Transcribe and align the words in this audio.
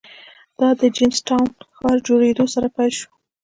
دا 0.59 0.69
د 0.79 0.81
جېمز 0.95 1.19
ټاون 1.27 1.47
ښار 1.77 1.97
جوړېدو 2.07 2.45
سره 2.53 2.67
پیل 2.75 2.91
شو. 2.99 3.09